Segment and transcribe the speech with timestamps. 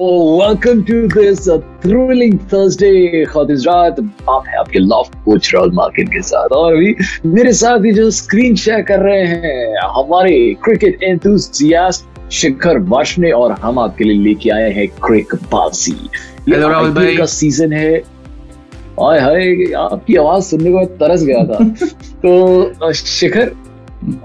[0.00, 3.26] This uh, thrilling Thursday.
[3.26, 6.94] खातिजरात आप है आपके लॉफ कोच राहुल मार्किन के साथ। और अभी
[7.26, 13.52] मेरे साथ ही जो स्क्रीन शेयर कर रहे हैं हमारे क्रिकेट एंथुसियास्ट शिखर वाशने और
[13.52, 16.10] हम आपके लिए लेके आए हैं क्रिक बाजी
[16.50, 17.96] Hello, राहुल भाई। का सीज़न है।
[19.00, 21.74] हाय हाय आपकी आवाज़ सुनने को तरस गया था।
[22.24, 23.52] तो शिखर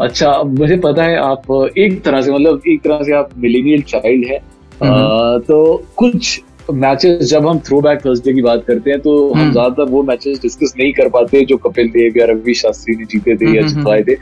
[0.01, 4.27] अच्छा मुझे पता है आप एक तरह से मतलब एक तरह से आप मिलेनियल चाइल्ड
[4.27, 4.50] है।
[4.83, 6.41] तो कुछ
[6.73, 10.03] मैचेस जब हम थ्रो बैक थर्सडे की बात करते हैं तो हम हम्म। ज़्यादातर वो
[10.03, 13.51] मैचेस डिस्कस नहीं कर पाते जो कपिल देव या रवि शास्त्री ने जीते थे या
[13.51, 14.15] हम्म, हम्म, जितवाए थे।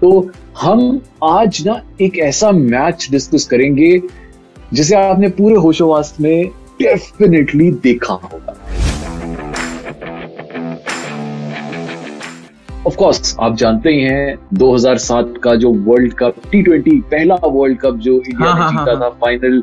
[0.00, 4.00] तो हम आज ना एक ऐसा मैच डिस्कस करेंगे
[4.72, 6.48] जिसे आपने पूरे होशोवास में
[6.80, 8.56] डेफिनेटली देखा होगा।
[12.86, 17.78] ऑफ़ कोर्स आप जानते ही हैं 2007 का जो वर्ल्ड कप टी ट्वेंटी पहला वर्ल्ड
[17.78, 19.62] कप जो इंडिया हाँ, ने हाँ, जीता हाँ, था फाइनल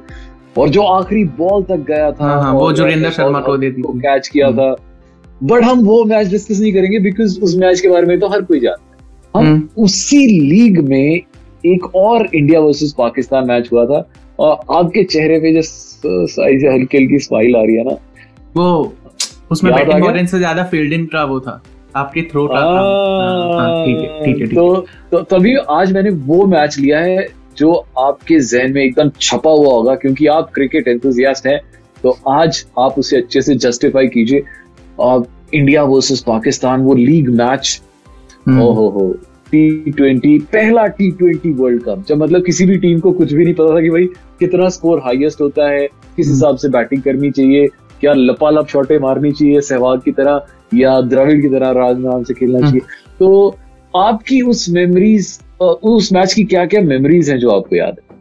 [0.57, 3.71] और जो आखिरी बॉल तक गया था हाँ, हाँ, वो और जोगिंदर शर्मा को दे
[3.71, 4.75] दी थी। कैच किया हम्म। था
[5.43, 8.41] बट हम वो मैच डिस्कस नहीं करेंगे बिकॉज़ उस मैच के बारे में तो हर
[8.41, 11.21] कोई जानता है हम हम्म। उसी लीग में
[11.65, 14.05] एक और इंडिया वर्सेस पाकिस्तान मैच हुआ था
[14.39, 15.61] और आपके चेहरे पे जो
[16.27, 17.97] साइज़ हल्की हल्की स्माइल आ रही है ना
[18.55, 18.93] वो
[19.51, 20.25] उसमें बैटिंग गया?
[20.25, 21.61] से ज़्यादा फील्डिंग का वो था
[21.95, 25.55] आपके थ्रो का था हाँ, हाँ, ठीक है ठीक है ठीक है तो, तो तभी
[25.71, 27.27] आज मैंने वो मैच लिया है
[27.59, 31.59] जो आपके जहन में एकदम छपा हुआ होगा क्योंकि आप क्रिकेट एंथुजियास्ट हैं
[32.03, 34.43] तो आज आप उसे अच्छे से जस्टिफाई कीजिए
[34.99, 37.81] और इंडिया वर्सेस पाकिस्तान वो लीग मैच
[38.47, 39.09] हम्म, ओ हो हो
[39.51, 43.43] टी ट्वेंटी पहला टी ट्वेंटी वर्ल्ड कप जब मतलब किसी भी टीम को कुछ भी
[43.43, 44.05] नहीं पता था कि भाई
[44.39, 47.67] कितना स्कोर हाईएस्ट होता है किस हम्म। हिसाब से बैटिंग करनी चाहिए
[48.01, 50.45] क्या लपालप शॉटे मारनी चाहिए सहवाग की तरह
[50.75, 53.55] या द्रविड़ की तरह राजनाम से खेलना हम्म। चाहिए तो
[53.93, 58.17] आपकी उस मेमोरीज उस मैच की क्या क्या मेमोरीज हैं जो आपको याद है?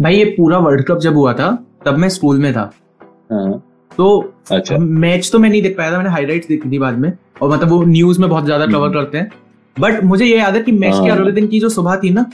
[0.00, 1.50] भाई ये पूरा वर्ल्ड कप जब हुआ था
[1.84, 2.70] तब मैं स्कूल में था।
[3.32, 3.62] हाँ,
[3.98, 7.12] तो अच्छा। मैच तो मैं नहीं देख पाया था मैंने हाईलाइट्स देखी थी बाद में।
[7.42, 9.30] और मतलब वो न्यूज़ में बहुत ज़्यादा कवर हम्म। करते हैं।
[9.76, 12.10] बट मुझे ये याद है कि मैच के हाँ। अगले दिन की जो सुबह थी
[12.10, 12.30] ना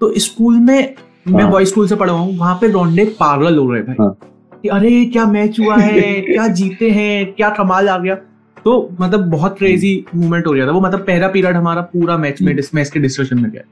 [0.00, 0.94] तो स्कूल में
[1.28, 4.16] मैं हाँ। बॉय स्कूल से पढ़ा हूँ वहाँ पे रोंडे पागल हो रहे भाई। हाँ।
[4.62, 6.20] कि अरे क्या मैच हुआ है?
[6.22, 7.32] क्या जीते हैं?
[7.32, 8.14] क्या कमाल आ गया?
[8.66, 12.42] तो मतलब बहुत क्रेजी मूवमेंट हो गया था। वो मतलब पहला पीरियड हमारा पूरा मैच
[12.42, 13.62] में हम्म। मैच के डिस्कशन में गया।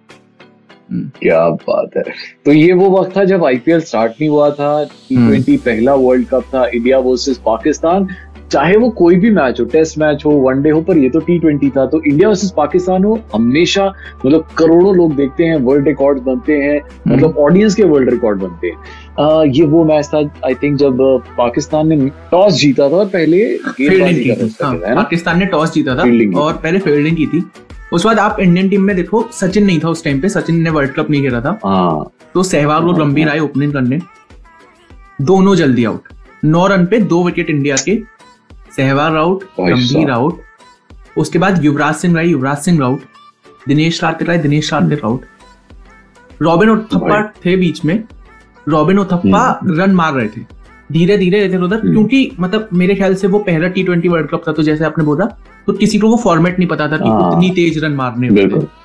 [0.92, 2.02] क्या बात है।
[2.44, 5.94] तो ये वो वक्त था जब आईपीएल स्टार्ट नहीं हुआ था। टी हम्म। ट्वेंटी पहला
[5.94, 8.08] वर्ल्ड कप था। India versus Pakistan.
[8.54, 11.38] चाहे वो कोई भी मैच हो टेस्ट मैच हो वनडे हो पर ये तो टी
[11.38, 13.86] ट्वेंटी था तो इंडिया वर्सेस पाकिस्तान हो हमेशा
[14.26, 18.66] मतलब करोड़ों लोग देखते हैं वर्ल्ड रिकॉर्ड बनते हैं मतलब ऑडियंस के वर्ल्ड रिकॉर्ड बनते
[18.66, 18.76] हैं।
[19.20, 20.98] आ, ये वो मैच था आई थिंक जब
[21.38, 24.94] पाकिस्तान ने टॉस जीता था पहले फैसला हाँ, ना?
[24.94, 26.02] पाकिस्तान ने टॉस जीता था
[26.40, 27.44] और पहले फील्डिंग की थी।
[27.92, 30.70] उसके बाद आप इंडियन टीम में देखो सचिन नहीं था उस टाइम पे सचिन ने
[30.70, 33.98] वर्ल्ड कप नहीं खेला था। हाँ। तो सहवाग और गंभीर। आए ओपनिंग करने।
[35.20, 36.12] दोनों जल्दी आउट
[36.44, 37.94] नौ रन पे दो विकेट इंडिया के
[38.76, 40.40] सहवाग आउट गंभीर। आउट
[41.16, 43.00] उसके बाद युवराज सिंह राय युवराज सिंह आउट
[43.68, 45.24] दिनेश कार्तिक राय दिनेश कार्तिक आउट
[46.42, 48.02] रॉबिन उथप्पा भाई। थे बीच में।
[48.68, 50.40] रॉबिन उथप्पा रन मार रहे थे।
[50.92, 54.28] धीरे धीरे इधर उधर हम्म। क्योंकि मतलब मेरे ख्याल से वो पहला टी ट्वेंटी वर्ल्ड
[54.30, 55.24] कप था तो जैसे आपने बोला
[55.66, 58.82] तो किसी को वो फॉर्मेट नहीं पता था कि हाँ। उतनी तेज रन मारने होते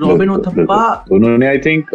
[0.00, 1.90] रॉबिन उथप्पा तो उन्होंने आई थिंक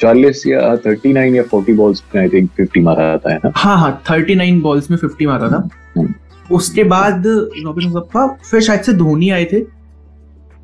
[0.00, 3.52] चालीस या थर्टी नाइन या फोर्टी बॉल्स में आई थिंक फिफ्टी मारा था है ना?
[3.56, 6.14] हाँ हाँ थर्टी नाइन बॉल्स में फिफ्टी मारा था। हम्म।
[6.52, 9.60] उसके बाद रॉबिन उथप्पा फिर शायद से धोनी आए थे।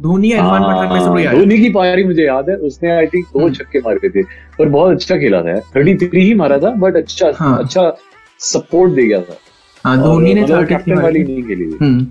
[0.00, 3.26] धोनी इरफान पठान में से हाँ, धोनी की पारी मुझे याद है। उसने आई थिंक
[3.26, 4.22] दो हम्म। छक्के मारे थे
[4.58, 7.96] पर बहुत अच्छा खेला था। थर्टी थ्री ही मारा था बट अच्छा हाँ। अच्छा
[8.38, 9.36] सपोर्ट दे गया था।
[9.84, 12.06] हाँ धोनी ने मतलब थर्टी कैप्टन वाली नहीं खेली। थी हम्म।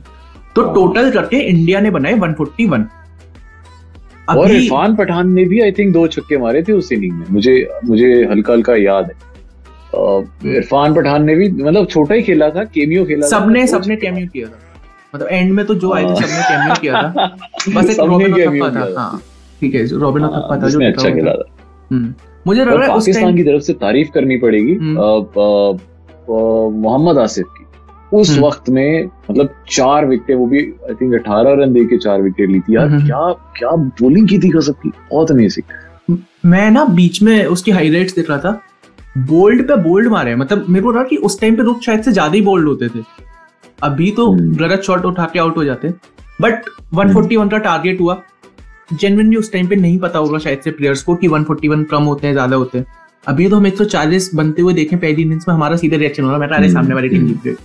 [0.55, 2.85] तो हाँ। टोटल करके इंडिया ने बनाए 141
[4.29, 7.67] और इरफान पठान ने भी आई थिंक दो छक्के मारे थे उस इनिंग में। मुझे
[7.85, 9.28] मुझे हल्का हल्का याद है।
[9.95, 14.27] इरफान पठान ने भी मतलब छोटा ही खेला था केमियो खेला सबने दो सबने कैमियो
[14.27, 14.59] किया था।
[15.15, 17.37] मतलब एंड में तो जो आए थे हाँ। सबने कैमियो किया था।
[17.81, 19.21] बस एक रॉबिन cameo था। हाँ
[19.61, 21.55] ठीक है जो रॉबिन हाँ, उथप्पा था जो अच्छा खेला था। था।
[21.91, 22.13] हम्म।
[22.47, 24.95] मुझे लग रहा है पाकिस्तान की तरफ़ से तारीफ़ करनी पड़ेगी। हम्म।
[26.71, 27.65] मोहम्मद आसिफ की।
[28.17, 31.97] उस हम्म। वक्त में मतलब चार विकेट वो भी आई थिंक अठारह रन दे के
[31.97, 36.71] चार विकेट ली थी। यार। क्या क्या बोलिंग की थी कसब की। बहुत अमेजिंग मैं
[36.71, 38.61] ना बीच में उसकी हाईलाइट्स देख रहा था।
[39.25, 42.01] बोल्ड पे बोल्ड मारे हैं। मतलब मेरे को लगा कि उस टाइम पे रुक शायद
[42.01, 43.03] से ज़्यादा ही बोल्ड होते थे
[43.83, 45.93] अभी तो हम्म। गलत शॉट उठा के आउट हो जाते
[46.41, 48.21] बट 141 का टारगेट हुआ
[48.93, 52.27] जेनविनली उस टाइम पे नहीं पता होगा शायद से प्लेयर्स को कि 141 कम होते
[52.27, 52.85] हैं ज़्यादा होते हैं
[53.27, 56.39] अभी तो हम 140 बनते हुए देखें पहली इनिंग्स में हमारा सीधा रिएक्शन हो रहा
[56.39, 57.55] है अरे हम्म। सामने वाली टीम जीत गई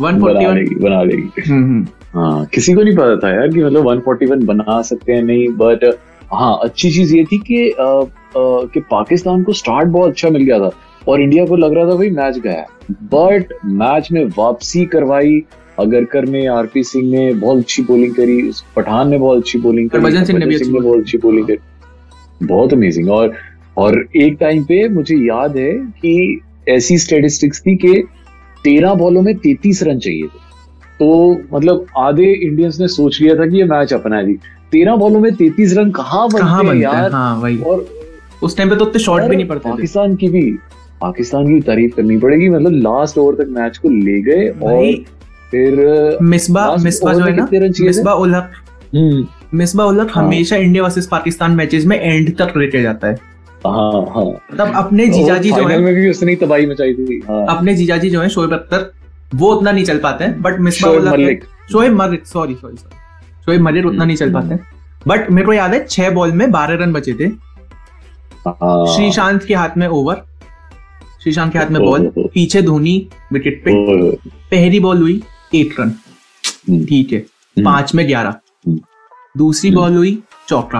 [0.00, 3.88] बना 141 बना लेगी हम्म, हम्म। हाँ किसी को नहीं पता था यार कि मतलब
[3.88, 5.84] 141 बना सकते हैं नहीं बट
[6.32, 10.70] हाँ अच्छी चीज़ ये थी कि कि पाकिस्तान को स्टार्ट बहुत अच्छा मिल गया था
[11.08, 12.66] और इंडिया को लग रहा था भाई मैच गया
[13.14, 15.42] बट मैच में वापसी करवाई
[15.78, 20.02] अगरकर ने आरपी सिंह ने बहुत अच्छी बॉलिंग करी पठान ने बहुत अच्छी बॉलिंग करी
[20.02, 23.34] हरभजन सिंह ने भी अच्छी बहुत अच्छी बॉलिंग करी। बहुत अमेजिंग और
[23.78, 28.02] और एक टाइम पे मुझे याद है कि ऐसी स्टेटिस्टिक्स थी कि
[28.64, 30.40] तेरह बॉलों में तैतीस रन चाहिए थे।
[30.98, 34.34] तो मतलब आधे इंडियंस ने सोच लिया था कि ये मैच अपना है
[34.72, 36.66] तेरह बॉलों में तैतीस रन कहाँ कहाँ बनते हैं?
[36.66, 37.10] बनते यार?
[37.12, 37.86] हाँ वही। और
[38.42, 40.42] उस टाइम पे तो उतने शॉट भी नहीं पड़ते पाकिस्तान की भी
[41.00, 44.94] पाकिस्तान की तारीफ़ करनी पड़ेगी। मतलब लास्ट ओवर तक मैच को ले गए और
[45.50, 47.48] फिर मिसबा मिसबा जो है ना?
[47.84, 52.82] मिसबा उल हम्म, मिसबा उल हाँ। हमेशा इंडिया वर्सेस पाकिस्तान मैचेस में एंड तक लेके
[52.82, 53.14] जाता है।
[53.66, 54.24] हाँ हाँ।
[54.58, 58.20] तब अपने जीजाजी जो है में भी उसने तबाही मचाई थी। हाँ। अपने जीजाजी जो
[58.20, 58.90] है शोएब अख्तर
[59.34, 61.44] वो उतना नहीं चल पाते हैं but Misbah Shoaib ul Haq Malik.
[61.72, 63.00] Shoaib Malik sorry sorry sorry
[63.44, 64.58] Shoaib Malik उतना नहीं चल पाते।
[65.08, 67.26] बट मेरे को याद है छह बॉल में बारह रन बचे थे।
[68.48, 70.22] हाँ। श्रीशांत के हाथ में ओवर
[71.22, 73.72] श्रीशांत के हाथ में बॉल पीछे धोनी विकेट पे।
[74.50, 75.22] पहली बॉल हुई
[75.54, 75.90] एट रन।
[76.86, 77.18] ठीक है।
[77.64, 78.34] पाँच में ग्यारह।
[79.36, 80.78] दूसरी। बॉल हुई चौका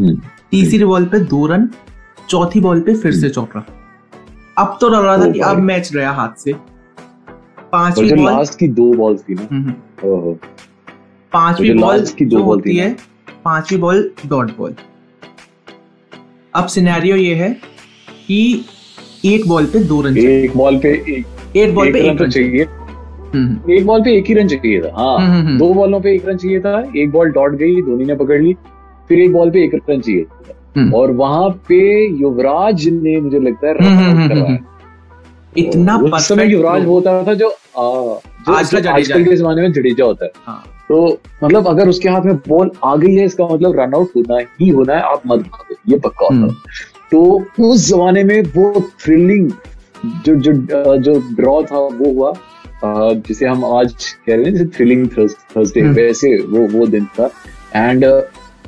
[0.00, 1.68] हम्म, तीसरी बॉल पे दो रन।
[2.28, 3.66] चौथी बॉल पे फिर से चौका
[4.58, 6.52] अब तो लग रहा था कि अब मैच गया हाथ से।
[7.72, 10.36] पांचवी बॉल लास्ट की दो बॉल्स थी ना। हम्म, हम्म।
[11.32, 12.96] पांचवी बॉल की दो जो बॉल होती है
[13.44, 14.74] पांचवी बॉल डॉट बॉल
[16.54, 17.50] अब सिनेरियो ये है
[18.26, 18.64] कि
[19.24, 22.30] एक बॉल पे दो रन एक बॉल पे एक एक बॉल पे एक तो रन
[22.30, 22.64] चाहिए। चाहिए।
[23.34, 26.14] हम्म, एक बॉल पे एक ही रन चाहिए था हाँ। हम्म, हम्म, दो बॉलों पे
[26.14, 28.54] एक रन चाहिए था एक बॉल डॉट गई धोनी ने पकड़ ली
[29.08, 31.80] फिर एक बॉल पे एक रन चाहिए था। हम्म। और वहाँ पे
[32.20, 34.58] युवराज ने मुझे लगता है हम्म, हम्म, हम्म,
[35.56, 37.48] इतना उस समय युवराज होता था जो
[38.48, 41.06] आजकल के जमाने में जडेजा होता है। हाँ। तो
[41.42, 44.68] मतलब अगर उसके हाथ में बॉल आ गई है इसका मतलब रन आउट होना ही
[44.68, 46.54] होना है आप मत भागो ये पक्का होता हम्म।
[47.10, 49.50] तो उस जमाने में वो थ्रिलिंग
[50.24, 50.52] जो जो
[50.98, 52.32] जो ड्रॉ था वो हुआ
[53.20, 53.94] जिसे हम आज
[54.26, 57.30] कह रहे हैं जैसे थ्रिलिंग थर्सडे हम्म। वैसे वो वो दिन था
[57.76, 58.04] एंड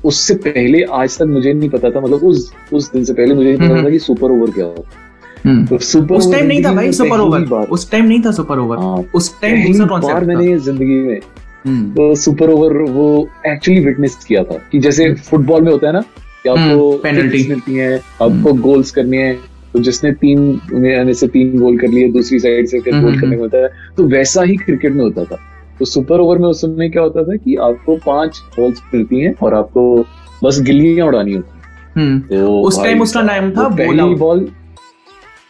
[0.05, 3.49] उससे पहले आज तक मुझे नहीं पता था मतलब उस उस दिन से पहले मुझे
[3.49, 5.09] नहीं पता हम्म। था कि सुपर ओवर क्या होता
[5.45, 8.59] हम्म। तो सुपर उस टाइम नहीं था भाई सुपर ओवर उस टाइम नहीं था सुपर
[8.59, 13.29] ओवर हाँ उस टाइम दूसरा कॉन्सेप्ट था मैंने ज़िंदगी में हम्म, तो सुपर ओवर वो
[13.47, 16.01] एक्चुअली विटनेस किया था कि जैसे फुटबॉल में होता है ना
[16.43, 19.39] कि आपको हम्म, penalty। kicks मिलती हैं आपको गोल्स करने हैं
[19.73, 23.13] तो जिसने तीन में से तीन गोल कर लिए दूसरी साइड से फिर हम्म, गोल
[23.13, 25.39] हम्म, करने को होता है तो वैसा ही क्रिकेट में होता था।
[25.79, 29.35] तो सुपर ओवर में उस समय क्या होता था कि आपको पाँच बॉल्स मिलती हैं
[29.43, 30.07] और आपको
[30.45, 31.61] बस गिल्लियाँ उड़ानी होती हैं।
[31.97, 34.49] हम्म। तो उस टाइम उसका नाम था पहली बॉल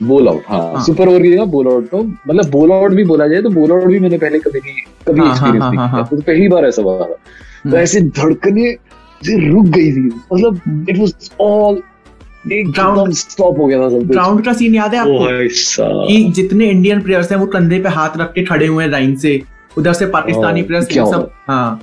[0.02, 3.04] बोल आउट हाँ, हाँ। सुपर ओवर की जगह बोल आउट तो मतलब बोल आउट भी
[3.04, 4.74] बोला जाए तो बोल आउट भी मैंने पहले कभी नहीं
[5.08, 7.04] कभी हाँ, हाँ, एक्सपीरियंस हाँ, नहीं हाँ, किया। हाँ। तो पहली बार ऐसा हुआ। था
[7.04, 7.18] तो
[7.64, 8.72] हम्म। ऐसे धड़कने
[9.26, 10.00] से रुक गई थी।
[10.32, 10.60] मतलब
[10.90, 11.82] it was all
[12.48, 16.06] Ground- stop हो गया था सब ग्राउंड का सीन याद है आपको?
[16.06, 19.16] कि जितने इंडियन प्लेयर्स हैं वो कंधे पे हाथ रख के खड़े हुए हैं लाइन
[19.16, 19.42] से।
[19.78, 21.30] उधर से पाकिस्तानी हाँ, प्लेयर्स सब?
[21.48, 21.82] हाँ।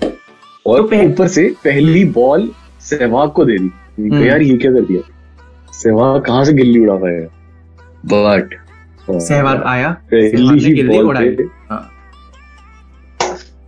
[0.66, 2.52] और तो ऊपर से पहली बॉल
[2.82, 5.02] सहवाग को दे दी। कहा, हम्म। यार ये क्या कर दिया?
[5.72, 7.28] सहवाग कहाँ से गिल्ली उड़ा पाएगा
[8.14, 8.54] बट
[9.10, 11.44] सहवाग आया पहली सहवाग ने ही गिल्ली बॉल उड़ाई पे।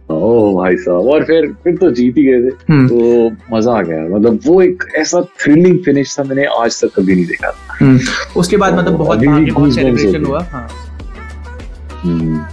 [0.10, 2.52] ओ भाई साहब और फिर फिर तो जीत ही गए थे
[2.88, 7.16] तो मज़ा आ गया मतलब वो एक ऐसा थ्रिलिंग फिनिश था मैंने आज तक कभी
[7.16, 8.00] नहीं देखा हम्म।
[8.40, 9.20] उसके बाद मतलब बहुत
[9.54, 10.68] बहुत सेलिब्रेशन हुआ हाँ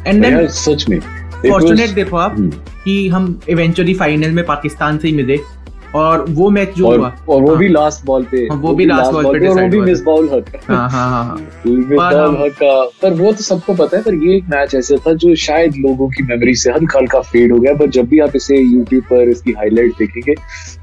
[0.06, 2.50] एंड देन सच में फॉर्चुनेट देखो आप हम्म,
[2.84, 5.36] कि हम इवेंचुअली फाइनल में पाकिस्तान से ही मिले।
[5.96, 8.74] और वो मैच जो और हुआ। और वो हाँ। भी लास्ट बॉल पे हाँ, वो
[8.74, 11.36] भी last ball पे और वो भी मिस बॉल हक हाँ हाँ हाँ हाँ।
[13.02, 16.08] पर वो तो सबको पता है पर ये एक मैच ऐसा था जो शायद लोगों
[16.08, 19.28] की मेमोरी से हल्का हल्का फेड हो गया। पर जब भी आप इसे यूट्यूब पर
[19.28, 20.34] इसकी हाईलाइट देखेंगे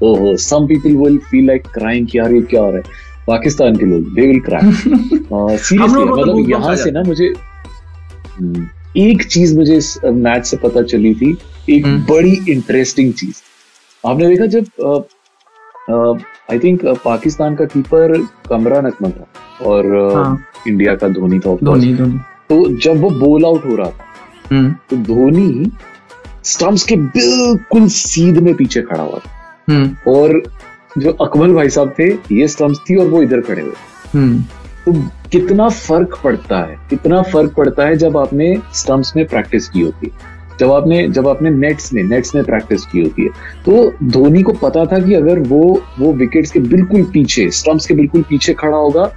[0.06, 2.82] ओहो some people will feel like crying कि यार ये क्या हो रहा है।
[3.26, 7.32] पाकिस्तान के लोग दे विल क्राई सीरियसली मतलब यहाँ से ना मुझे
[8.38, 8.66] हम्म,
[8.96, 11.36] एक चीज़ मुझे इस मैच से पता चली थी।
[11.70, 13.34] एक हम्म। बड़ी इंटरेस्टिंग चीज़।
[14.06, 15.06] आपने देखा जब
[16.50, 18.16] आई थिंक पाकिस्तान का कीपर
[18.48, 21.56] कमरान अकमल था और हाँ। इंडिया का धोनी था.
[21.62, 22.18] धोनी धोनी।
[22.48, 24.04] तो जब वो बोल आउट हो रहा था
[24.50, 25.70] हम्म। तो धोनी
[26.44, 29.30] स्टम्प्स के बिल्कुल सीध में पीछे खड़ा हुआ था।
[29.70, 30.42] हम्म। और
[30.98, 33.74] जो अकमल भाई साहब थे ये स्टम्प्स थी और वो इधर खड़े हुए।
[34.14, 34.42] हम्म।
[34.84, 34.92] तो
[35.32, 40.06] कितना फ़र्क पड़ता है कितना फ़र्क पड़ता है जब आपने स्टम्प्स में प्रैक्टिस की होती
[40.06, 43.28] है। जब आपने जब आपने नेट्स में नेट्स में प्रैक्टिस की होती है
[43.66, 47.94] तो धोनी को पता था कि अगर वो वो विकेट्स के बिल्कुल पीछे स्टम्प्स के
[47.94, 49.12] बिल्कुल पीछे खड़ा होगा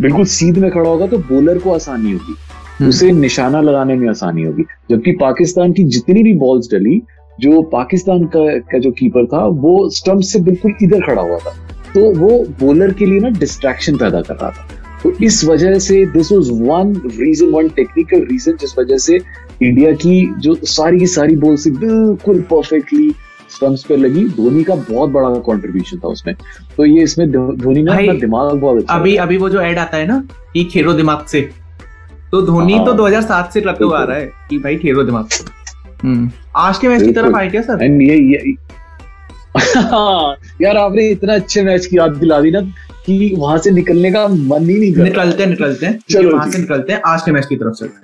[0.00, 2.34] बिल्कुल सीध में खड़ा होगा तो बॉलर को आसानी होगी।
[2.78, 7.02] हम्म। उसे निशाना लगाने में आसानी होगी। जबकि पाकिस्तान की जितनी भी बॉल्स डली
[7.40, 11.50] जो पाकिस्तान का, का जो कीपर था वो स्टम्प से बिल्कुल इधर खड़ा हुआ था।
[11.94, 14.68] तो वो बॉलर के लिए ना डिस्ट्रैक्शन पैदा कर रहा था।
[15.04, 19.20] तो इस वजह से this was one reason one technical reason जिस वजह से
[19.62, 23.14] इंडिया की जो सारी की सारी बॉल से बिल्कुल परफेक्टली
[23.50, 26.34] स्टम्प्स पे लगी। धोनी का बहुत बड़ा कंट्रीब्यूशन था उसमें।
[26.76, 29.96] तो ये इसमें धोनी ने अपना दिमाग बहुत अच्छा अभी अभी वो जो ऐड आता
[29.96, 31.40] है ना कि खेरो दिमाग से
[32.30, 35.28] तो धोनी हाँ। तो 2007 से करते हुए आ रहा है कि भाई खेरो दिमाग
[35.28, 35.44] से।
[36.02, 37.84] हम्म। आज के मैच की तरफ़ आए क्या सर?
[37.84, 38.54] एंड ये, ये
[40.64, 42.60] यार आपने इतना अच्छे मैच की याद दिला दी ना।
[43.04, 46.50] कि वहाँ से निकलने का मन ही नहीं कर निकलते हैं निकलते। हैं चलो वहाँ
[46.50, 48.02] से निकलते हैं। आज के मैच की तरफ़ चलते हैं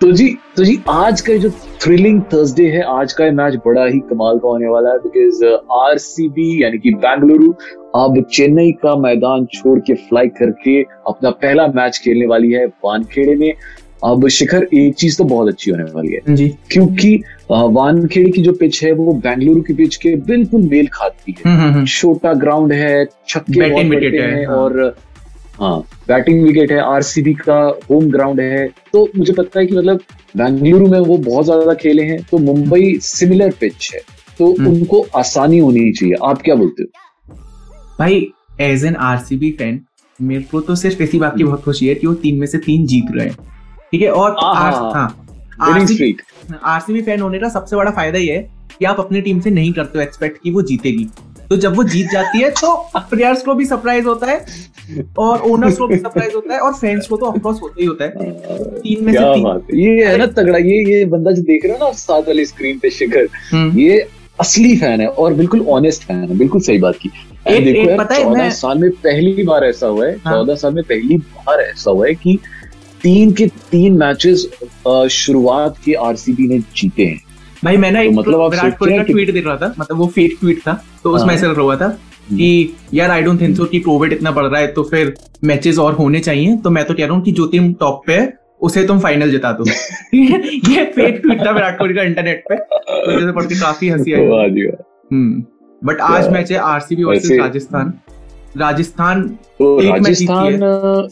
[0.00, 1.50] तो जी तो जी आज का जो
[1.82, 5.44] थ्रिलिंग थर्सडे है आज का ये मैच बड़ा ही कमाल का होने वाला है बिकॉज़
[5.72, 7.52] आरसीबी यानी कि बेंगलुरु
[7.96, 13.34] अब चेन्नई का मैदान छोड़ के फ्लाई करके अपना पहला मैच खेलने वाली है वानखेड़े
[13.34, 13.52] में।
[14.04, 17.14] अब शिखर एक चीज़ तो बहुत अच्छी होने वाली है। जी। क्योंकि
[17.50, 21.60] वानखेड़े की जो पिच है वो बेंगलुरु की पिच के बिल्कुल मेल खाती है। हम्म
[21.60, 24.96] हम्म हम्म। छोटा ग्राउंड है छक्के बहुत wicket है, हाँ। और
[25.60, 27.58] हाँ बैटिंग विकेट है आरसीबी का
[27.90, 30.00] होम ग्राउंड है। तो मुझे पता है कि मतलब
[30.34, 34.00] बेंगलुरु में वो बहुत ज़्यादा खेले हैं तो मुंबई सिमिलर पिच है।
[34.38, 36.88] तो। उनको आसानी होनी चाहिए। आप क्या बोलते हो?
[37.98, 38.26] भाई
[38.60, 39.80] एज एन आरसीबी फ़ैन
[40.18, 42.58] मेरे को तो सिर्फ़ इसी बात की बहुत खुशी है कि वो तीन में से
[42.58, 43.36] तीन जीत रहे हैं।
[43.92, 45.08] ठीक है और हाँ।
[46.64, 48.42] आरसीबी फ़ैन होने का सबसे बड़ा फ़ायदा ये है
[48.78, 51.04] कि आप अपनी टीम से नहीं करते हो एक्सपेक्ट कि वो जीतेगी।
[51.50, 54.44] तो जब वो जीत जाती है तो प्लेयर्स को भी सरप्राइज़ होता है
[55.18, 58.04] और ओनर्स को भी सरप्राइज़ होता है और फैंस को तो ऑफकोर्स होता ही होता
[58.04, 58.10] है।
[58.80, 61.84] तीन में से तीन। ये है ना तगड़ा ये ये बंदा जो देख रहे हो
[61.86, 64.08] ना साथ वाली स्क्रीन पे शिखर हम्म, ये
[64.40, 67.10] असली फ़ैन है और बिल्कुल ऑनेस्ट फ़ैन है बिल्कुल सही बात की।
[67.48, 70.74] एक- देखो एक पता है, साल में पहली बार ऐसा हुआ है हाँ। चौदह साल
[70.74, 72.38] में पहली बार ऐसा हुआ है कि
[73.02, 74.48] तीन के तीन मैचेस
[75.12, 77.20] शुरुआत के आरसीबी ने जीते हैं।
[77.64, 80.36] भाई मैं ना तो मतलब विराट कोहली का ट्वीट देख रहा था। मतलब वो फेक
[80.40, 80.72] ट्वीट था
[81.04, 81.88] तो उसमें हाँ। ऐसा लिखा हुआ था
[82.30, 85.14] कि यार आई डोंट थिंक सो कि कोविड इतना बढ़ रहा है तो फिर
[85.44, 88.14] मैचेस और होने चाहिए। तो मैं तो कह रहा हूँ कि जो टीम टॉप पे
[88.14, 89.64] है उसे तुम फाइनल जिता दो।
[90.14, 94.12] ये फेक ट्वीट था विराट कोहली का इंटरनेट पे तो जैसे पढ़ के काफ़ी हँसी
[94.12, 94.44] आई। वाह।
[95.12, 95.42] हम्म।
[95.82, 97.92] बट आज मैच है आरसीबी वर्सेस राजस्थान।
[98.56, 99.22] राजस्थान
[99.58, 100.58] तो राजस्थान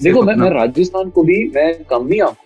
[0.02, 2.42] देखो मैं मैं राजस्थान को भी मैं कम नहीं आऊँगा।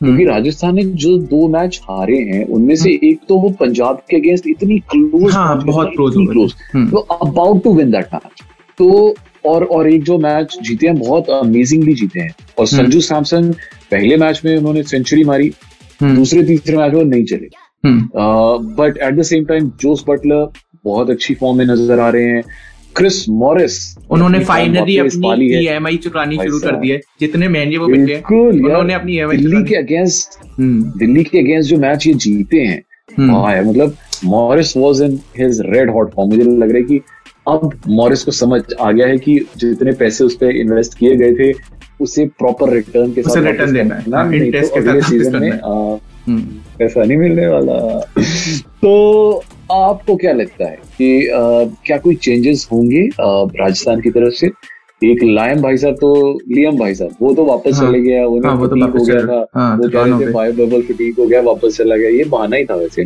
[0.00, 4.02] हम्म, क्योंकि राजस्थान ने जो दो मैच हारे हैं उनमें से एक तो वो पंजाब
[4.10, 8.42] के अगेंस्ट इतनी क्लोज हाँ, बहुत। क्लोज हम्म, तो about to win that match
[8.78, 9.14] तो
[9.46, 13.50] और और एक जो मैच जीते हैं बहुत अमेजिंगली जीते हैं। और हम्म। संजू सैमसन
[13.90, 15.52] पहले मैच में उन्होंने सेंचुरी मारी
[16.00, 17.48] हम्म, दूसरे तीसरे मैच में नहीं चले।
[17.84, 18.08] हम्म,
[18.74, 20.48] but at the same time Jos Buttler
[20.84, 22.42] बहुत अच्छी फॉर्म में नज़र आ रहे हैं।
[22.98, 23.76] क्रिस मॉरिस
[24.10, 28.94] उन्होंने फाइनली अपनी ईएमआई चुकानी शुरू कर दी है। जितने महँगे वो बिके हैं उन्होंने
[28.94, 32.82] अपनी ईएमआई दिल्ली के अगेंस्ट हम्म। दिल्ली के अगेंस्ट जो मैच ये जीते हैं
[33.18, 37.00] हम्म, हाँ मतलब Morris was in his red hot form मुझे लग रहा है कि
[37.48, 41.32] अब मॉरिस को समझ आ गया है कि जितने पैसे उस पर इन्वेस्ट किए गए
[41.34, 41.52] थे
[42.00, 45.40] उसे प्रॉपर रिटर्न के साथ वापस देना है, हाँ, नहीं interest तो के साथ सीज़न
[45.40, 46.40] में आ, हम्म।
[46.78, 47.78] पैसा नहीं मिलने वाला।
[48.82, 51.40] तो आपको क्या लगता है कि आ,
[51.86, 54.50] क्या कोई चेंजेस होंगे राजस्थान की तरफ़ से?
[55.02, 56.12] एक लायम भाई साहब तो
[56.52, 59.20] लियम भाई साहब वो तो वापस हाँ, चले गया उन्हें हाँ, वो तो हो गया
[59.26, 61.96] था हाँ, वो कह थकान हो रहे थे। बायो बबल फटीक हो गया वापस चला
[61.96, 63.04] गया ये बहाना ही था वैसे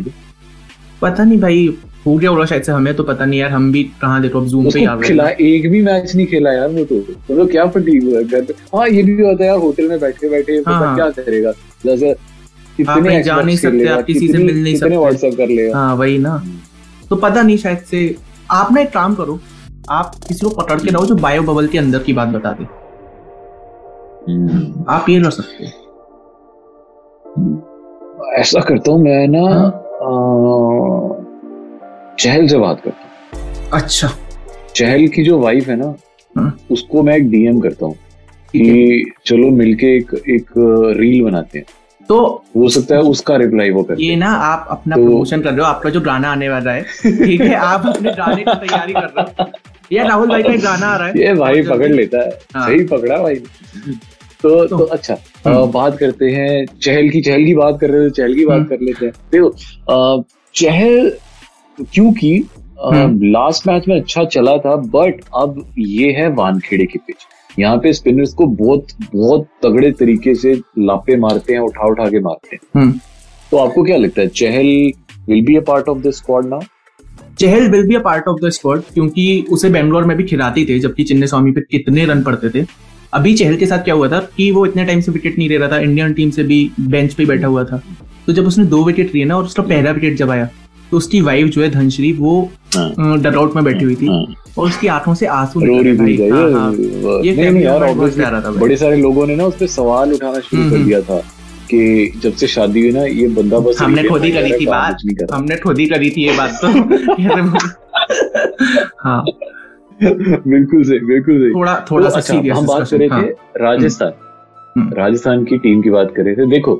[1.01, 1.67] पता नहीं भाई
[2.07, 4.47] हो गया होगा शायद से हमें तो पता नहीं यार हम भी कहाँ देखो अब
[4.47, 7.49] जूम पे ही रहे खिला हैं एक भी मैच नहीं खेला यार वो तो। मतलब
[7.51, 8.23] क्या फटीक हुआ है?
[8.23, 11.51] घर पे हाँ ये भी होता है यार होटल में बैठे बैठे हाँ। क्या करेगा।
[11.85, 12.15] जैसे
[12.81, 15.95] आप कहीं जा नहीं सकते, आप किसी से मिल नहीं सकते। व्हाट्सएप कर लेगा। हाँ
[15.95, 16.43] वही ना।
[17.09, 18.15] तो पता नहीं शायद से
[18.51, 19.39] आप ना एक काम करो
[19.89, 22.63] आप किसी को पकड़ के लाओ जो बायो बबल के अंदर की बात बता दे।
[24.27, 25.65] हम्म। आप ये कर सकते
[28.39, 29.71] ऐसा करता हूँ मैं ना हाँ।
[32.19, 34.09] चहल से बात करता हूँ। अच्छा।
[34.75, 35.93] चहल की जो वाइफ है ना
[36.35, 37.95] हाँ। उसको मैं एक डीएम करता हूँ
[38.53, 40.49] कि चलो मिलके एक एक
[40.97, 41.65] रील बनाते हैं।
[42.09, 42.17] तो
[42.55, 45.59] हो सकता है उसका रिप्लाई वो कर ये ना आप अपना तो- प्रमोशन कर रहे
[45.59, 49.09] हो आपका जो गाना आने वाला है ठीक है आप अपने गाने की तैयारी कर
[49.09, 49.51] रहे हो
[49.91, 52.83] यार राहुल भाई का गाना आ रहा है ये भाई पकड़ लेता है हाँ। सही
[52.87, 57.53] पकड़ा भाई तो तो- तो अच्छा अ, हम्म। बात करते हैं चहल की चहल की
[57.55, 60.23] बात कर रहे थे चहल की बात हम्म। कर लेते हैं देखो
[60.55, 61.11] चहल
[61.93, 62.33] क्योंकि
[62.83, 67.25] हम्म। लास्ट मैच में अच्छा चला था बट अब ये है वानखेड़े की पिच
[67.59, 72.19] यहाँ पे स्पिनर्स को बहुत बहुत तगड़े तरीके से लापे मारते हैं उठा उठा के
[72.19, 72.99] मारते हैं। हम्म।
[73.51, 74.65] तो आपको क्या लगता है Chahal
[75.29, 76.61] will be a part of this squad now
[77.39, 80.79] Chahal will be a part of the squad क्योंकि उसे बेंगलोर में भी खिलाते थे
[80.79, 82.65] जबकि चिन्ने स्वामी पे कितने रन पड़ते थे।
[83.13, 85.57] अभी चहल के साथ क्या हुआ था कि वो इतने टाइम से विकेट नहीं ले
[85.57, 87.81] रहा था इंडियन टीम से भी बेंच पे बैठा हुआ था।
[88.27, 90.49] तो जब उसने दो विकेट लिए ना और उसका पहला विकेट जब आया
[90.93, 92.39] तो उसकी वाइफ जो है धनश्री वो
[92.75, 94.07] हाँ। डगआउट में बैठी हुई थी
[94.57, 96.73] और उसकी आँखों से आँसू निकल रहे थी ये- हाँ, हाँ।
[97.25, 100.61] ये नहीं नहीं यार भाई। बड़े सारे लोगों ने ना उस पर सवाल उठाना शुरू
[100.61, 101.17] कर हम्म, दिया था
[101.69, 104.97] कि जब से शादी हुई ना ये बंदा बस हमने खुद ही करी थी बात।
[105.33, 106.67] हमने खुद ही करी थी ये बात तो
[109.03, 109.23] हाँ
[110.03, 113.29] बिल्कुल सही बिल्कुल सही थोड़ा थोड़ा तो सा अच्छा, हम बात कर रहे थे
[113.63, 114.32] राजस्थान हम्म।
[114.77, 116.75] राजस्थान की टीम की बात कर थे देखो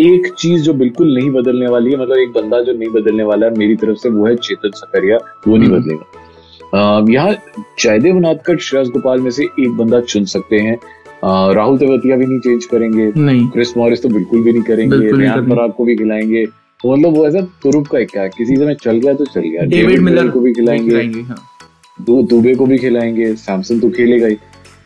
[0.00, 3.46] एक चीज़ जो बिल्कुल नहीं बदलने वाली है मतलब एक बंदा जो नहीं बदलने वाला
[3.46, 5.18] है मेरी तरफ़ से वो है चेतन सकरिया
[5.48, 7.34] वो नहीं हम्म। बदलेगा। यहाँ
[7.80, 10.78] जयदेव नाथकर श्रेयस गोपाल में से एक बंदा चुन सकते हैं।
[11.54, 15.72] राहुल तेवतिया भी नहीं चेंज करेंगे नहीं। क्रिस मॉरिस तो बिल्कुल भी नहीं करेंगे। पराग
[15.72, 19.24] को भी खिलाएँगे। तो मतलब वो ऐसा तुरुप का है किसी समय चल गया तो
[19.24, 21.36] चल गया डेविड मिलर को भी खिलाएँगे हाँ।
[22.00, 24.36] दुबे को भी खिलाएँगे सैमसन तो खेलेगा ही।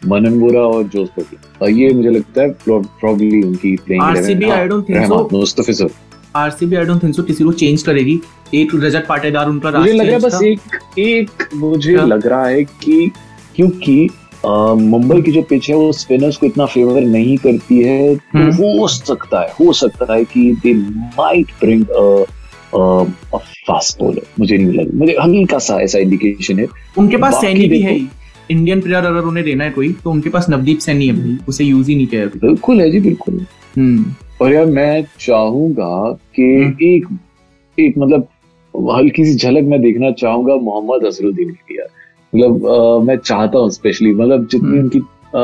[0.09, 4.67] मनन वोरा और जोस पटेल और ये मुझे लगता है प्रॉब्ली उनकी playing RCB, I
[4.73, 5.33] don't think so.
[5.33, 5.91] Mustafizur
[6.37, 8.19] RCB I don't think so किसी को चेंज करेगी।
[8.55, 12.05] एक रजत पाटेदार उनका मुझे लग रहा है बस एक एक मुझे क्या?
[12.05, 13.11] लग रहा है कि
[13.57, 14.09] क्योंकि
[14.47, 18.53] मुंबई की जो पिच है वो स्पिनर्स को इतना फेवर नहीं करती है तो हम्म।
[18.57, 21.85] हो सकता है हो सकता है कि they might bring
[23.69, 26.67] fast bowler मुझे नहीं लग मुझे हल्का सा ऐसा इंडिकेशन है।
[26.99, 28.07] उनके पास सैनी भी है ही।
[28.51, 31.65] इंडियन प्लेयर अगर उन्हें लेना है कोई तो उनके पास नवदीप सैनी है भाई। उसे
[31.65, 33.41] यूज़ ही नहीं किया बिल्कुल है जी बिल्कुल।
[33.77, 37.07] हम्म। और यार मैं चाहूँगा कि हम्म। एक
[37.79, 38.29] एक मतलब
[38.75, 41.89] हल्की सी झलक मैं देखना चाहूँगा मोहम्मद अजरुद्दीन की यार।
[42.33, 44.99] मतलब मैं चाहता हूँ स्पेशली मतलब जितनी हम्म। उनकी
[45.35, 45.39] अ,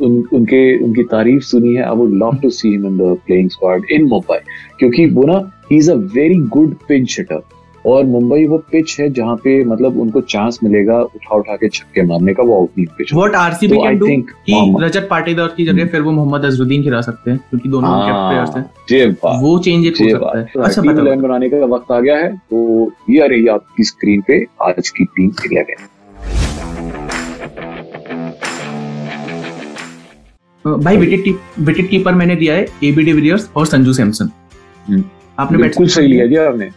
[0.00, 3.50] उन, उनके उनकी तारीफ़ सुनी है I would love to see him in the playing
[3.50, 4.38] squad in Mumbai
[4.78, 5.38] क्योंकि वो ना
[5.70, 7.40] ही is a very good pitch hitter
[7.86, 12.02] और मुंबई वो पिच है जहाँ पे मतलब उनको चांस मिलेगा उठा उठा के छक्के
[12.02, 14.06] मारने का वो आउटनीट पिच व्हाट आरसीबी तो कैन डू
[14.46, 18.56] कि रजत पाटेदार की जगह फिर वो मोहम्मद अजरुद्दीन खिला सकते हैं क्योंकि दोनों प्लेयर्स
[18.56, 18.64] हैं
[19.24, 22.16] हाँ, वो चेंज एक हो सकता है। अच्छा टीम बताओ। बनाने का वक्त आ गया
[22.18, 25.88] है तो ये आ रही है आपकी स्क्रीन पे आज की टीम इलेवन
[30.64, 31.24] भाई विकेट
[31.60, 34.30] विकेट कीपर मैंने दिया है एबी डिविलियर्स और संजू सैमसन।
[34.88, 35.04] हम्म।
[35.38, 36.68] आपने बिल्कुल सही लिया जी आपने।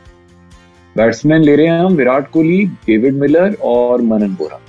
[0.97, 4.59] बैट्समैन ले रहे हैं हम विराट कोहली डेविड मिलर और मनन बोरा।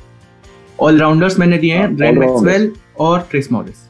[0.79, 3.87] ऑलराउंडर्स मैंने दिए हैं हाँ, मैक्सवेल और ट्रेस मॉरिस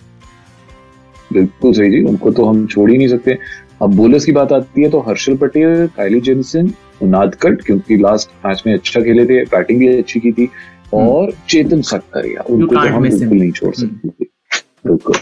[1.31, 3.37] बिल्कुल सही जी उनको तो हम छोड़ ही नहीं सकते।
[3.83, 6.71] अब बोलर्स की बात आती है तो हर्षल पटेल काइली जेनसन
[7.03, 10.49] नादकट क्योंकि लास्ट मैच में अच्छा खेले थे बैटिंग भी अच्छी की थी
[10.95, 14.27] और चेतन सक्करिया उनको तो हम बिल्कुल नहीं छोड़ सकते।
[14.85, 15.17] बिल्कुल।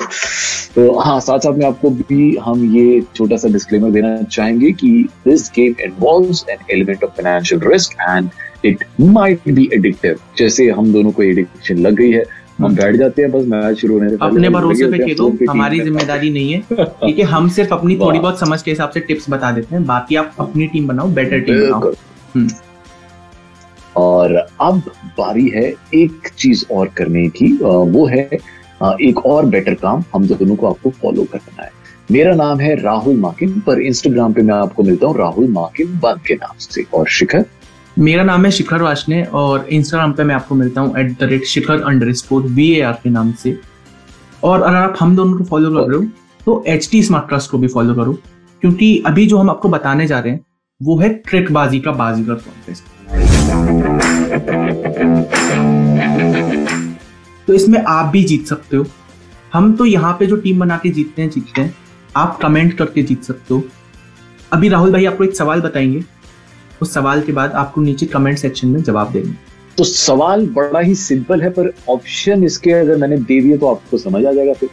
[0.74, 4.90] तो हाँ साथ साथ में आपको भी हम ये छोटा सा डिस्क्लेमर देना चाहेंगे कि
[5.24, 8.28] this game involves an element of financial risk and
[8.64, 12.24] it might be addictive जैसे हम दोनों को एडिक्शन लग गई है
[12.60, 16.30] हम बैठ जाते हैं बस मैच शुरू होने से अपने भरोसे पे खेलो हमारी ज़िम्मेदारी
[16.30, 19.50] नहीं है। ठीक है हम सिर्फ़ अपनी थोड़ी बहुत समझ के हिसाब से टिप्स बता
[19.52, 21.92] देते हैं बाकी आप अपनी टीम बनाओ बेटर टीम बनाओ।
[22.34, 22.48] हम्म।
[23.96, 24.82] और अब
[25.18, 25.64] बारी है
[25.94, 28.28] एक चीज़ और करने की वो है
[28.82, 31.70] एक और बेटर काम हम दोनों को आपको फॉलो करना है।
[32.10, 36.20] मेरा नाम है राहुल माकिन, पर इंस्टाग्राम पे मैं आपको मिलता हूँ राहुल माकिन बंद
[36.26, 37.44] के नाम से। और शिखर?
[37.96, 41.44] मेरा नाम है शिखर वाशने, और इंस्टाग्राम पे मैं आपको मिलता हूँ at the rate
[41.46, 43.58] Shikhar underscore V A R के नाम से।
[44.42, 46.04] और अगर आप हम दोनों को फॉलो कर रहे हो
[46.40, 48.12] तो एच टी स्मार्ट ट्रस्ट को भी फॉलो करो,
[48.62, 50.40] क्योंकि अभी जो हम आपको बताने जा रहे हैं,
[50.80, 52.84] वो है ट्रिक बाजी का बाजीगर कॉन्टेस्ट
[57.46, 58.84] तो इसमें आप भी जीत सकते हो।
[59.52, 61.74] हम तो यहाँ पे जो टीम बना के जीतते हैं जीतते हैं।
[62.16, 63.62] आप कमेंट करके जीत सकते हो।
[64.52, 66.02] अभी राहुल भाई आपको एक सवाल बताएँगे।
[66.82, 69.34] उस सवाल के बाद आपको नीचे कमेंट सेक्शन में जवाब देंगे।
[69.78, 73.98] तो सवाल बड़ा ही सिंपल है, पर ऑप्शन इसके अगर मैंने दे दिए तो आपको
[73.98, 74.68] समझ आ जाएगा फिर।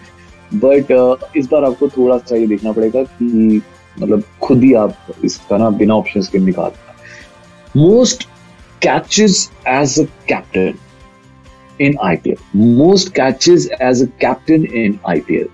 [0.52, 3.62] बट इस बार आपको थोड़ा सा ये देखना पड़ेगा कि
[3.98, 6.72] मतलब खुद ही आप इसका ना बिना ऑप्शन के निकाल
[7.78, 8.24] most
[8.82, 10.74] catches as a captain
[11.84, 15.48] in IPL most catches as a captain in IPL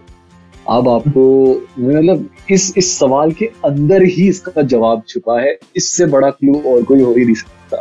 [0.69, 1.21] अब आपको
[1.79, 6.83] मतलब इस इस सवाल के अंदर ही इसका जवाब छुपा है। इससे बड़ा क्लू और
[6.83, 7.77] कोई हो ही नहीं सकता।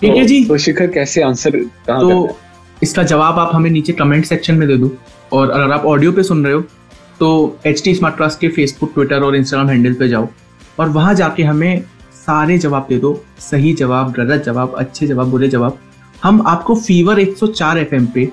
[0.00, 2.36] ठीक है जी। तो शिखर कैसे आंसर कहाँ तो
[2.82, 4.90] इसका जवाब आप हमें नीचे कमेंट सेक्शन में दे दो।
[5.32, 6.60] और अगर आप ऑडियो पे सुन रहे हो
[7.20, 10.28] तो एच टी स्मार्ट क्लास के फेसबुक ट्विटर और इंस्टाग्राम हैंडल पे जाओ।
[10.78, 11.82] और वहाँ जाके हमें
[12.16, 15.78] सारे जवाब दे दो। सही जवाब गलत जवाब अच्छे जवाब बुरे जवाब।
[16.22, 18.28] हम आपको फीवर 104 एफएम पे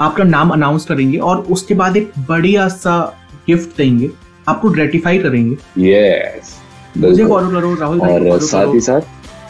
[0.00, 2.98] आपका नाम अनाउंस करेंगे और उसके बाद एक बढ़िया सा
[3.46, 4.10] गिफ्ट देंगे
[4.48, 6.54] आपको ग्रेटिफाई करेंगे। यस
[6.98, 9.00] मुझे फॉलो करो राहुल और साथ ही साथ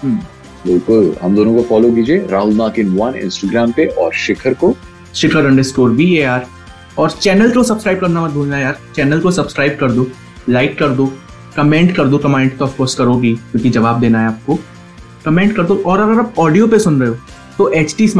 [0.05, 0.17] हम्म,
[0.67, 4.75] बिल्कुल हम दोनों को फॉलो कीजिए राहुल मार्किन वन इंस्टाग्राम पे और शिखर को।
[5.15, 6.47] Shikhar underscore B A R
[6.99, 10.07] और चैनल को सब्सक्राइब करना मत भूलना यार। चैनल को सब्सक्राइब कर दो
[10.49, 11.13] लाइक कर दो
[11.57, 14.59] कमेंट कर दो कमेंट तो ऑफकोर्स करोगी क्योंकि जवाब देना है आपको।
[15.25, 17.17] कमेंट कर दो और अगर आप ऑडियो पे सुन रहे हो
[17.59, 18.13] तो एच टी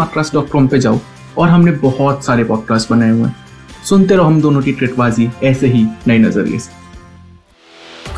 [0.69, 0.99] पे जाओ
[1.39, 3.37] और हमने बहुत सारे पॉडकास्ट बनाए हुए हैं
[3.89, 6.81] सुनते रहो हम दोनों की ट्रिकबाजी ऐसे ही नए नज़रिए से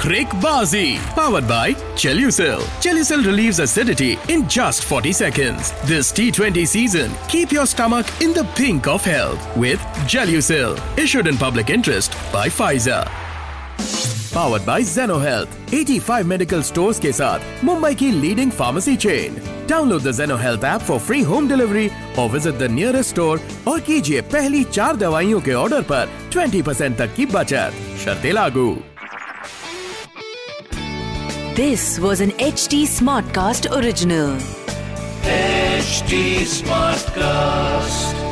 [0.05, 2.59] Crickbazi, powered by Chelucil.
[2.79, 5.71] Chelucil relieves acidity in just 40 seconds.
[5.87, 10.77] This T20 season, keep your stomach in the pink of health with Gelucil.
[10.99, 13.01] Issued in public interest by Pfizer.
[14.35, 15.57] Powered by Zeno Health.
[15.73, 20.81] 85 medical stores के साथ मुंबई की leading pharmacy chain download the Zeno Health app
[20.89, 25.55] for free home delivery और visit the nearest store और कीजिए पहली चार दवाइयों के
[25.65, 27.73] ऑर्डर पर 20% तक की बचत
[28.05, 28.75] शर्तें लागू
[31.57, 34.33] This was an HT Smartcast original.
[35.35, 36.19] HT
[36.57, 38.24] Smartcast.